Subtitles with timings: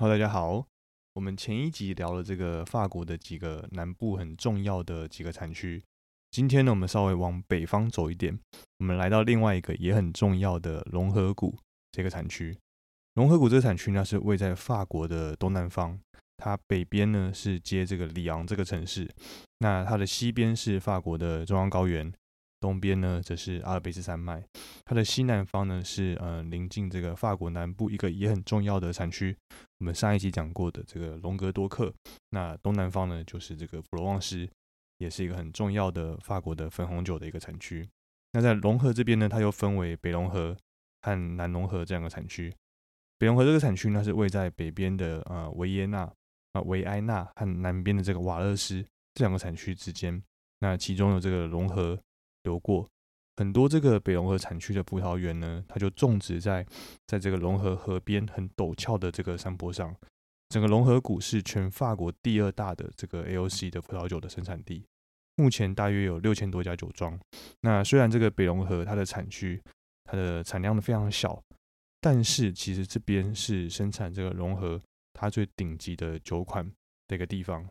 [0.00, 0.66] 好大家好。
[1.12, 5.84] 我们前一集聊了这个法国的几个南部很重要的几个产区。
[6.30, 8.40] 今天呢，我们稍微往北方走一点，
[8.78, 11.54] 我们来到另外一个也很重要的龙河谷
[11.92, 12.56] 这个产区。
[13.16, 16.00] 龙河谷这个产区呢，是位在法国的东南方，
[16.38, 19.06] 它北边呢是接这个里昂这个城市，
[19.58, 22.10] 那它的西边是法国的中央高原。
[22.60, 24.44] 东边呢，则是阿尔卑斯山脉，
[24.84, 29.34] 它的西南方呢是呃临近这个法国南部一个也很重要的产区，
[29.78, 31.92] 我们上一集讲过的这个隆格多克。
[32.28, 34.46] 那东南方呢就是这个普罗旺斯，
[34.98, 37.88] 也是一个很重要的法国的粉红酒的一个产区。
[38.32, 40.54] 那在龙河这边呢，它又分为北龙河
[41.00, 42.54] 和南龙河这两个产区。
[43.16, 46.00] 北龙河这个产区呢是位在北边的呃维耶纳
[46.52, 48.84] 啊维埃纳和南边的这个瓦勒斯
[49.14, 50.22] 这两个产区之间。
[50.58, 51.98] 那其中有这个龙河。
[52.42, 52.88] 流过
[53.36, 56.66] 很多这个北龙河产区的葡萄园呢，它就种植在
[57.06, 59.94] 在这个龙河河边很陡峭的这个山坡上。
[60.50, 64.84] 整个龙河谷是全法国第二大的这个 AOC 的葡萄酒的生产地，
[65.36, 67.18] 目前大约有六千多家酒庄。
[67.60, 69.62] 那虽然这个北龙河它的产区
[70.04, 71.40] 它的产量非常小，
[72.00, 74.78] 但是其实这边是生产这个龙河
[75.14, 76.68] 它最顶级的酒款
[77.06, 77.64] 的一个地方。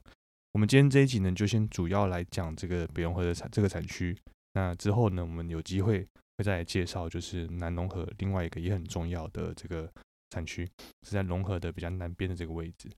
[0.53, 4.17] 我们今天这一集呢，就先主要来讲这个北龙河的产这个产区。
[4.53, 9.87] 那之后呢，我们有机会会再介绍，就是南龙河另外一个也很重要的这个
[10.31, 10.67] 产区，
[11.03, 12.89] 是在龙河的比较南边的这个位置。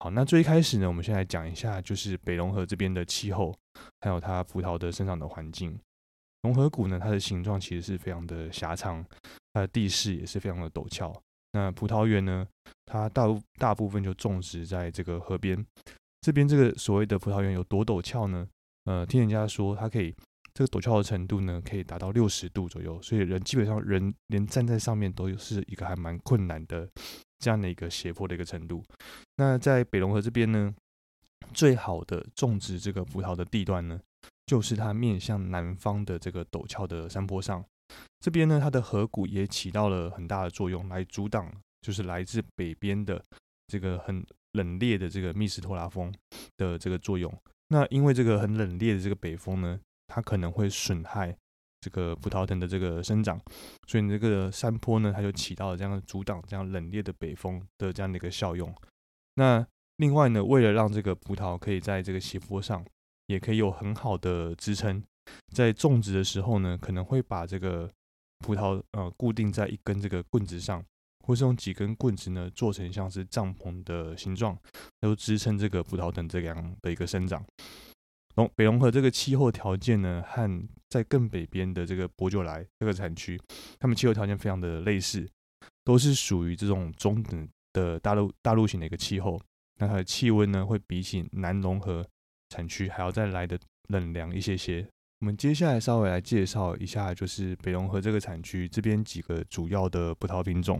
[0.00, 3.56] 好，那最一开始呢，我们先来讲一下，就是北龙河这边的气候，
[4.00, 5.78] 还有它葡萄的生长的环境。
[6.42, 9.04] 龙河谷呢，它的形状其实是非常的狭长，
[9.52, 11.12] 它的地势也是非常的陡峭。
[11.52, 12.46] 那葡萄园呢，
[12.84, 13.24] 它大
[13.58, 15.64] 大部分就种植在这个河边。
[16.20, 18.46] 这边这个所谓的葡萄园有多陡峭呢？
[18.84, 20.14] 呃，听人家说它可以。
[20.56, 26.88] 这个陡峭的程度呢，可以达到六十度左右，所以人基本上人连站在上面都是一个还蛮困难的
[27.38, 28.82] 这样的一个斜坡的一个程度。
[29.36, 30.74] 那在北龙河这边呢，
[31.52, 34.00] 最好的种植这个葡萄的地段呢，
[34.46, 37.62] 就是它面向南方的这个陡峭的山坡上。
[38.20, 41.52] 这边呢，它的河谷也起到了很大的作用，来阻挡
[41.82, 43.22] 就是来自北边的
[43.66, 46.10] 这个很冷冽的这个密斯托拉风
[46.56, 47.30] 的这个作用。
[47.68, 49.78] 那因为这个很冷冽的这个北风呢。
[50.16, 51.36] 它可能会损害
[51.82, 53.38] 这个葡萄藤的这个生长，
[53.86, 58.74] 所以你这个山坡呢，它就起到了这样阻挡这样冷冽的北风的这样的一个效用。
[59.34, 59.64] 那
[59.98, 62.82] 另外呢，为了让这个葡萄可以在这个斜坡上
[63.26, 65.04] 也可以有很好的支撑，
[65.54, 67.90] 在种植的时候呢，可能会把这个
[68.38, 70.82] 葡萄呃固定在一根这个棍子上，
[71.26, 74.58] 或是用几根棍子呢做成像是帐篷的形状，
[74.98, 77.44] 都支撑这个葡萄藤这样的一个生长。
[78.36, 83.40] 龙北龙河这个气候条件呢，和在更北边的这个博酒来这个产区，
[83.78, 85.26] 它们气候条件非常的类似，
[85.84, 89.40] 都是属于这种中等的大陆大陆型的一个气候。
[89.78, 92.06] 那它的气温呢，会比起南龙河
[92.50, 93.58] 产区还要再来的
[93.88, 94.86] 冷凉一些些。
[95.20, 100.78] 我们接下来稍微来介绍一下，就是北龙河这个产区这边几个主要的葡萄品种，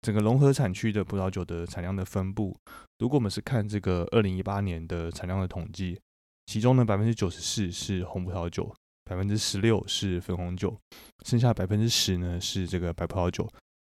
[0.00, 2.58] 整个龙河产区的葡萄酒的产量的分布。
[2.98, 6.00] 如果我们是看这个二零一八年的产量的统计。
[6.46, 8.74] 其中呢，百分之九十四是红葡萄酒，
[9.04, 10.76] 百分之十六是粉红酒，
[11.24, 13.48] 剩下百分之十呢是这个白葡萄酒。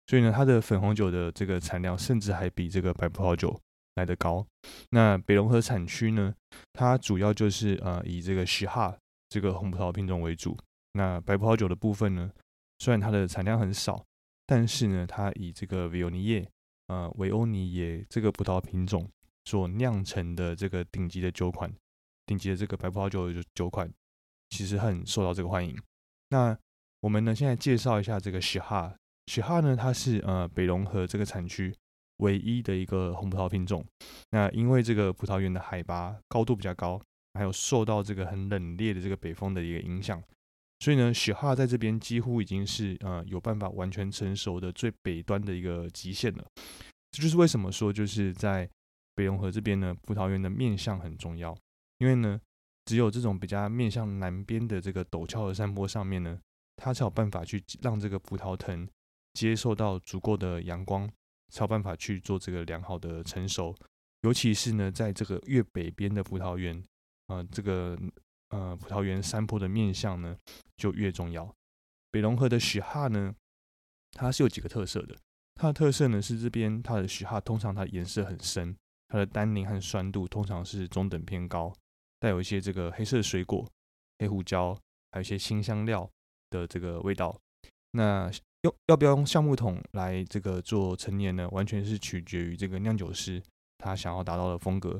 [0.07, 3.59] 所以呢，它的粉红酒的这个产量甚至还比这个白葡萄酒
[3.97, 4.47] 来得高。
[4.91, 6.35] 那北龙河产区呢，
[6.73, 8.97] 它主要就是呃以这个西哈
[9.29, 10.57] 这个红葡萄品种为主。
[10.93, 12.31] 那白葡萄酒的部分呢，
[12.79, 14.05] 虽然它的产量很少，
[14.47, 16.49] 但是呢，它以这个维欧尼耶
[16.89, 19.09] 呃维欧尼耶这个葡萄品种
[19.47, 21.73] 所酿成的这个顶级的酒款。
[22.27, 23.91] 顶级的这个白葡萄酒酒款，
[24.51, 25.77] 其实很受到这个欢迎。
[26.31, 26.57] 那
[27.01, 28.95] 我们呢，现在介绍一下这个雪哈。
[29.27, 31.75] 雪哈呢，它是呃北龙河这个产区
[32.19, 33.85] 唯一的一个红葡萄品种。
[34.31, 37.01] 那因为这个葡萄园的海拔高度比较高，
[37.33, 40.23] 还有受到这个很冷冽的这个北风的一个影响，
[40.81, 46.45] 所以呢，雪哈在这边几乎已经是呃有办法完全成熟的最北端的一个极限了。
[47.11, 48.69] 这就是为什么说就是在
[49.15, 51.57] 北龙河这边呢，葡萄园的面相很重要。
[52.05, 52.39] 因为呢，
[52.85, 56.39] 只有这种比较面向南边的这个陡峭的山坡上面呢，
[56.77, 58.87] 它才有办法去让这个葡萄藤
[59.33, 61.11] 接受到足够的阳光，
[61.49, 63.75] 才有办法去做这个良好的成熟。
[64.21, 66.85] 尤其是呢，在这个越北边的葡萄园，
[67.29, 67.99] 呃，这个
[68.51, 70.37] 呃葡萄园山坡的面相呢，
[70.77, 71.51] 就越重要。
[72.11, 73.35] 北龙河的许哈呢，
[74.13, 75.17] 它是有几个特色的。
[75.55, 78.77] 它的特色呢是这边它的许哈通常它颜色很深，
[79.09, 81.73] 它的单宁和酸度通常是中等偏高。
[82.25, 83.69] 带有一些这个黑色水果、
[84.19, 84.73] 黑胡椒，
[85.13, 86.09] 还有一些新香料
[86.49, 87.39] 的这个味道。
[87.91, 88.31] 那
[88.63, 91.47] 用要不要用橡木桶来这个做陈年呢？
[91.51, 93.43] 完全是取决于这个酿酒师
[93.77, 94.99] 他想要达到的风格。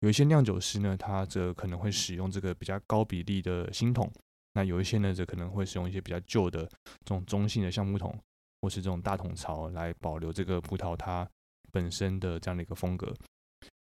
[0.00, 4.08] 有一些酿酒师呢，他则可能会使用这个比较高比例的新桶；
[4.54, 8.12] 那有一些呢，则可能会使用一些比较旧的这种中性的橡木桶，
[8.60, 11.24] 或是这种大桶槽来保留这个葡萄它
[11.70, 13.14] 本身的这样的一个风格。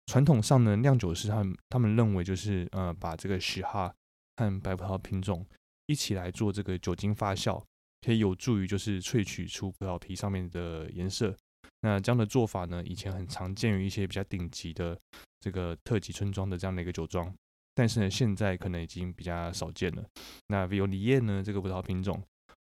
[0.07, 3.93] 传统上呢，酿酒师他们他们认为就是呃，把这个许哈
[4.37, 5.45] 和白葡萄品种
[5.87, 7.63] 一起来做这个酒精发酵，
[8.03, 11.37] 可以有助于就是萃取出葡萄皮上面的颜色。
[11.81, 14.99] 那这样的做法呢，以前很常见于一些比较顶级的
[15.41, 17.33] 这个特级村庄的这样的一个酒庄，
[17.75, 20.05] 但是呢，现在可能已经比较少见了。
[20.47, 22.23] 那 v i o l i e 呢，这个葡萄品种，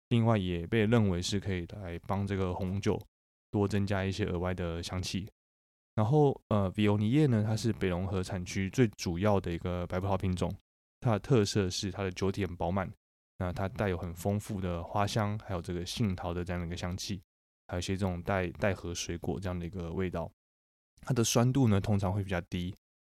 [0.09, 3.01] 另外也被认为是可以来帮这个红酒
[3.51, 5.29] 多增加一些额外的香气。
[5.95, 10.51] 然后，呃，比欧尼叶呢，它是北龙河产区最主要的一个白葡萄品种。
[11.01, 12.91] 它的特色是它的酒体很饱满，
[13.39, 17.21] 那它带有很丰富的花香，还有这个杏桃的这样的一个香气，
[17.67, 20.31] 还有一些这种带带核水果这样的一个味道。
[21.03, 22.75] 它的酸度呢，通常会比较低，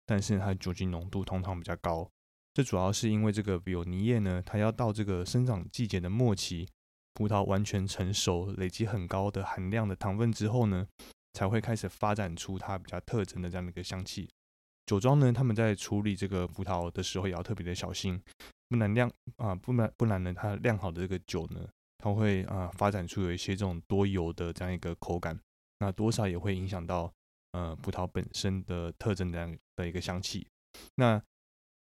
[0.06, 2.10] 但是它的酒精浓度通常比较高。
[2.54, 6.68] 这主要是因为这个比欧尼叶呢，它要到这个生长季节的末期，
[7.14, 10.88] 葡萄完全成熟，累积很高的含量的糖分之后呢。
[11.34, 14.30] 才会开始发展出它比较特征的这样的一个香气。
[14.86, 18.22] 酒庄呢，他们在处理这个葡萄的时候也要特别的小心，
[18.68, 21.68] 不能酿啊，不然不然呢，它酿好的这个酒呢，
[22.00, 25.40] 它会啊发展出有一些这种多油的这样一个口感，
[25.80, 27.12] 那多少也会影响到
[27.54, 30.46] 呃葡萄本身的特征这样的一个香气。
[30.96, 31.22] 那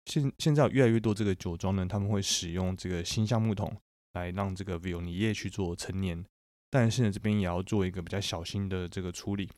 [0.05, 3.75] 现现在越来越多这个酒庄呢，他们会使用这个新橡木桶
[4.13, 6.25] 来让这个 v i o n 叶去做陈年。
[6.69, 9.49] 但是呢，这边也要做一个比较小心的这个处理，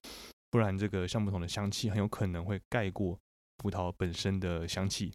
[0.51, 3.19] 不然这个橡木桶的香气很有可能会盖过
[3.57, 5.11] 葡萄本身的香气，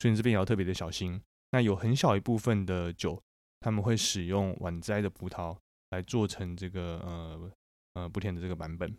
[0.00, 1.20] 所以这边也要特别的小心。
[1.52, 3.22] 那有很小一部分的酒，
[3.60, 5.56] 他们会使用晚摘的葡萄
[5.90, 7.50] 来做成这个呃
[7.94, 8.94] 呃不甜的这个版本。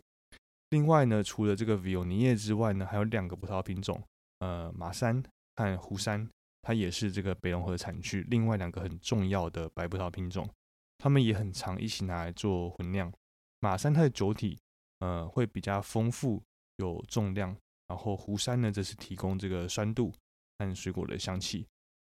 [0.70, 4.02] 另外呢，除了这个 v i o n 叶之外呢，还有两个葡萄品种，
[4.40, 5.22] 呃马山
[5.56, 6.28] 和湖山，
[6.62, 10.48] 它也是这个北龙河产区另外两个很重要的白葡萄品种。
[10.98, 13.12] 他们也很常一起拿来做混酿。
[13.60, 14.58] 马山它的酒体，
[14.98, 16.42] 呃，会比较丰富，
[16.76, 17.56] 有重量。
[17.86, 20.12] 然后湖山呢，则是提供这个酸度
[20.58, 21.66] 和水果的香气。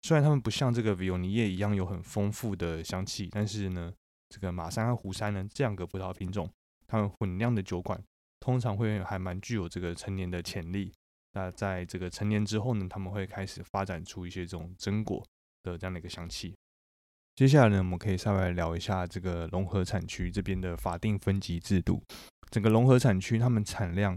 [0.03, 3.91] 虽然它们不像这个维欧尼叶一样有很丰富的香气，但是呢，
[4.29, 6.47] 这个马山和湖山呢，这两个葡萄品种，
[6.85, 7.99] 它们混酿的酒款
[8.39, 10.93] 通常会还蛮具有这个成年的潜力。
[11.31, 15.25] 那在这个成年之后呢，他们会开始发展出一些这种榛果
[15.63, 16.55] 的这样的一个香气。
[17.35, 21.99] 接下来呢，我们可以稍微来聊一下这个融合产区这边的法定分级制度。
[22.51, 24.15] 整个融合产区，他们产量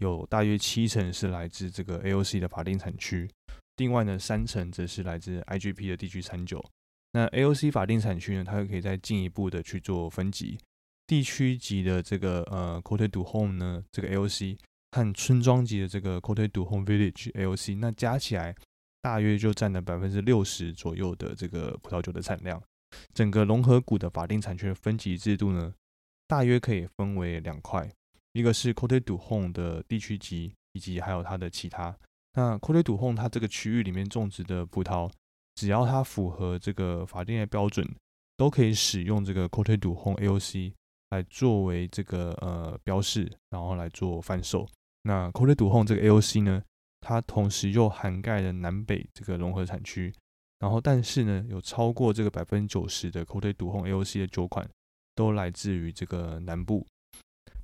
[0.00, 3.30] 有大约七成是来自这个 AOC 的法定产区，
[3.76, 6.60] 另外呢，三成则是来自 IGP 的地区产酒。
[7.12, 10.58] 那 AOC 法定产区呢，它又可以再进一步的去做分级，
[11.06, 14.58] 地区级的这个呃 Cote du Home 呢，这个 AOC
[14.90, 18.56] 和村庄级的这个 Cote du Home Village AOC，那加起来。
[19.06, 22.60] 大约就占了百分之六十左右的这个葡萄酒的产量。
[23.14, 25.72] 整个融合谷的法定产权分级制度呢，
[26.26, 27.88] 大约可以分为两块，
[28.32, 31.96] 一个是 Cote du Home 的地区级，以及还有它的其他。
[32.34, 35.08] 那 Cote du Home 它这个区域里面种植的葡萄，
[35.54, 37.88] 只要它符合这个法定的标准，
[38.36, 40.72] 都可以使用这个 Cote du Home AOC
[41.10, 44.68] 来作为这个呃标示，然后来做贩售。
[45.02, 46.60] 那 Cote du Home 这个 AOC 呢？
[47.08, 50.12] 它同时又涵盖了南北这个融合产区，
[50.58, 54.68] 然后但是呢，有超过这个百分之九十的 Cote d u o n AOC 的酒款
[55.14, 56.84] 都来自于这个南部。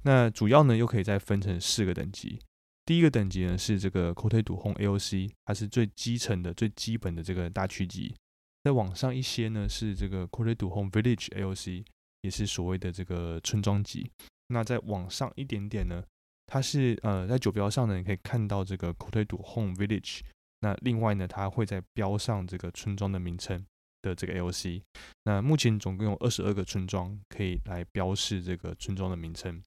[0.05, 2.39] 那主要呢又可以再分成四个等级。
[2.87, 8.15] 第一个等级呢是这个 Cote d u o n AOC，它是最基层的、最基本的这个大区级。
[8.63, 11.85] 再往上一些呢是这个 Cote d u o n Village AOC，
[12.21, 14.09] 也是所谓的这个村庄级。
[14.47, 16.05] 那再往上一点点呢？
[16.47, 20.21] 它是呃，在酒标上呢，你可以看到这个 Cote du Home Village。
[20.61, 23.65] 那另外呢，它会在标上这个村庄的名称
[24.01, 24.83] 的这个 LC。
[25.25, 29.63] 那目前总共有二十二个村庄可以来标示这个村庄的名称。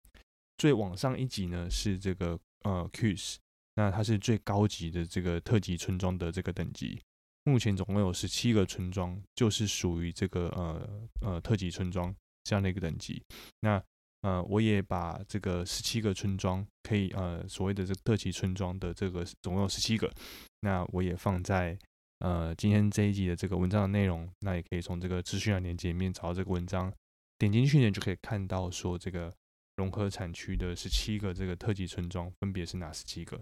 [0.57, 3.35] 最往上一级呢是这个呃 Qs，
[3.75, 7.01] 那它是最高级的这个特级村庄的这个等级。
[7.43, 10.89] 目前总共有十七个村庄，就是属于这个呃
[11.21, 13.21] 呃特级村庄这样的一个等级。
[13.59, 13.83] 那
[14.25, 20.11] 呃，我也把这个十七个村庄可以呃所谓的这个特级村庄的这个总共有十七个，
[20.61, 21.77] 那我也放在
[22.21, 26.91] 呃今天这一集的这个文章的内容，那也可以从这个资讯栏链接里面找到这个文章，
[27.37, 29.31] 点进去呢就可以看到说这个
[29.75, 33.39] 融合产区的十七个这个特级村庄分别是哪十七个。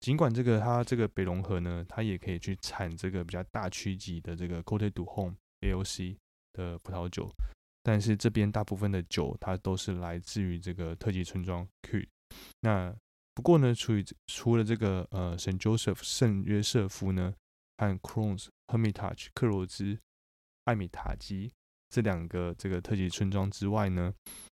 [0.00, 6.18] 尽管这个它这个北融合呢，它也可以去产这个比较大区级的这个 Cote du Home AOC
[6.52, 7.32] 的葡萄酒。
[7.84, 12.04] 但是这边大部分的酒它都是来自于这个特级村庄 Q。
[12.62, 12.92] 那
[13.34, 17.32] 不过呢，除于除了这个呃圣 Joseph 圣约瑟夫呢
[17.76, 19.98] 和 Crones Hermitage 克罗兹
[20.64, 21.52] 艾米塔基
[21.90, 24.12] 这两个这个特级村庄之外呢，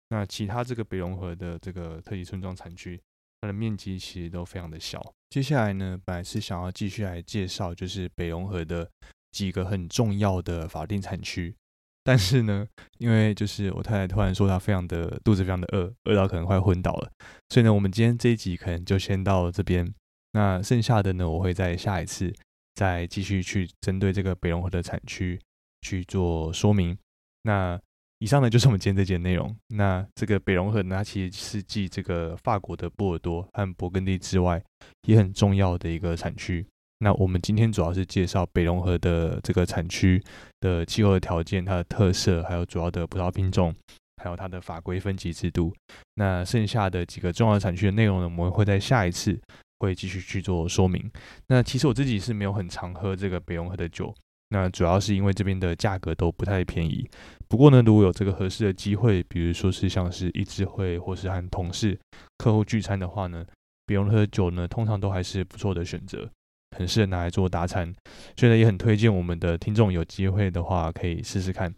[0.09, 3.01] 那其他这个北龙河的这个特级村庄产区，
[3.39, 5.01] 它的面积其实都非常的小。
[5.29, 8.91] 接下来呢，本来是想要继续来介绍，就是北龙河的
[9.31, 11.55] 几个很重要的法定产区。
[12.03, 12.65] 但是呢，
[12.97, 17.11] 因为就是我太太突然说她非常的肚子非常的饿，饿到可能快昏倒了，
[17.49, 19.93] 所以呢，我们今天这一集可能就先到这边。
[20.33, 22.33] 那剩下的呢，我会在下一次
[22.73, 25.39] 再继续去针对这个北龙河的产区
[25.81, 26.97] 去做说明。
[27.43, 27.79] 那
[28.19, 29.55] 以上呢就是我们今天这节内容。
[29.67, 34.63] 那这个北龙河呢，它其实是继这个法国的波尔多和勃艮第之外，
[35.05, 36.65] 也很重要的一个产区。
[37.03, 40.23] 那我们今天主要是介绍北龙河的这个产区
[40.59, 43.73] 的气候的条件、它的特色，还有主要的葡萄品种，
[44.21, 45.73] 还有它的法规分级制度。
[46.13, 49.39] 那剩下的几个重要产区的内容呢，我们会在下一次
[49.79, 51.09] 会继续去做说明。
[51.47, 54.13] 那其实我自己是没有很常喝这个北龙河的酒，
[54.49, 57.09] 那主要是因为这边的价格都不太便宜。
[57.47, 61.99] 不过呢，如果有这个合适的机会，比如说是像是一支会或是和同事、
[62.37, 63.43] 客户聚餐的话呢，
[63.87, 66.29] 北龙河酒呢，通常都还是不错的选择。
[66.75, 67.93] 很适合拿来做打餐，
[68.35, 71.73] 所以呢也很推荐我们的听众有机会的话可以试试看。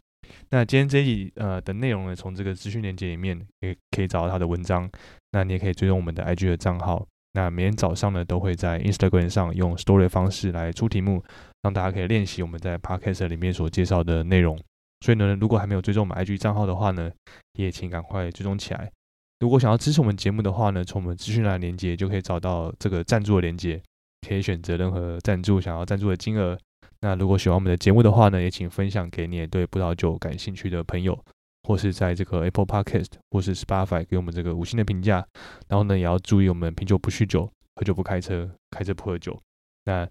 [0.49, 4.89] 那今天这一集呃的内容呢，从这个资讯链接里面也可以找到他的文章。
[5.31, 7.05] 那你也可以追踪我们的 IG 的账号。
[7.33, 11.23] 那每天早上呢都会在 Instagram 上用 Story 方式来出题目，
[11.63, 14.59] 让大家可以练习我们在 Podcast 里面所介绍的内容。
[15.01, 17.11] 所以呢，如果还没有追踪我们 IG 账号的话呢，
[17.53, 18.91] 也请赶快追踪起来。
[19.39, 23.81] 如果想要支持我们节目的话呢，从我们资讯栏连接就可以找到这个赞助的连接。
[24.23, 26.57] 可以选择任何赞助想要赞助的金额。
[27.01, 31.21] 那如果喜欢我们的节目的话呢，也请分享给你也对葡萄酒感兴趣的朋友，
[31.63, 35.25] 或是在这个 Apple Podcast 或是 Spotify 给我们这个五星的评价。
[35.67, 39.37] 然后呢，也要注意我们品酒不酗酒，喝酒不开车，开车不喝酒。
[39.83, 40.07] 那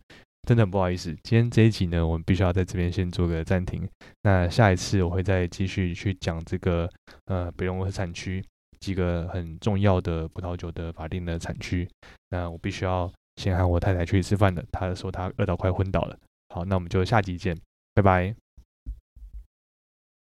[0.46, 3.88] 真的很不好意思，今天这一集呢，我们必须要在这边先做个暂停。
[4.22, 6.86] 那下一次我会再继续去讲这个
[7.24, 8.44] 呃北龙河产区
[8.80, 11.88] 几个很重要的葡萄酒的法定的产区。
[12.28, 13.10] 那我必须要。
[13.36, 16.18] 先喊我太太去吃饭了，她说她饿到快昏倒了。
[16.48, 17.56] 好，那我们就下集见，
[17.94, 18.41] 拜拜。